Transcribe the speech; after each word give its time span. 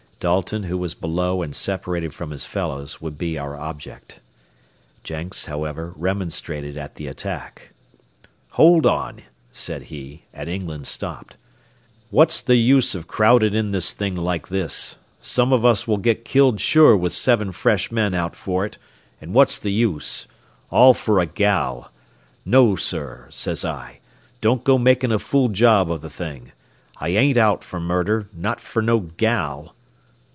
Dalton, 0.23 0.61
who 0.65 0.77
was 0.77 0.93
below 0.93 1.41
and 1.41 1.55
separated 1.55 2.13
from 2.13 2.29
his 2.29 2.45
fellows, 2.45 3.01
would 3.01 3.17
be 3.17 3.39
our 3.39 3.57
object. 3.57 4.19
Jenks, 5.03 5.47
however, 5.47 5.93
remonstrated 5.95 6.77
at 6.77 6.93
the 6.93 7.07
attack. 7.07 7.73
"Hold 8.49 8.85
on," 8.85 9.23
said 9.51 9.85
he, 9.85 10.25
and 10.31 10.47
England 10.47 10.85
stopped. 10.85 11.37
"What's 12.11 12.43
the 12.43 12.57
use 12.57 12.93
of 12.93 13.07
crowding 13.07 13.55
in 13.55 13.71
this 13.71 13.93
thing 13.93 14.13
like 14.13 14.49
this? 14.49 14.95
Some 15.21 15.51
of 15.51 15.65
us 15.65 15.87
will 15.87 15.97
get 15.97 16.23
killed 16.23 16.59
sure 16.59 16.95
with 16.95 17.13
seven 17.13 17.51
fresh 17.51 17.91
men 17.91 18.13
out 18.13 18.35
for 18.35 18.63
it, 18.63 18.77
and 19.19 19.33
what's 19.33 19.57
the 19.57 19.71
use? 19.71 20.27
All 20.69 20.93
for 20.93 21.19
a 21.19 21.25
gal. 21.25 21.91
No, 22.45 22.75
sir, 22.75 23.25
says 23.31 23.65
I, 23.65 24.01
don't 24.39 24.63
go 24.63 24.77
making 24.77 25.11
a 25.11 25.17
fool 25.17 25.49
job 25.49 25.89
of 25.91 26.01
the 26.01 26.11
thing. 26.11 26.51
I 26.97 27.09
ain't 27.09 27.37
out 27.37 27.63
for 27.63 27.79
murder, 27.79 28.29
not 28.35 28.59
fer 28.59 28.81
no 28.81 28.99
gal." 28.99 29.73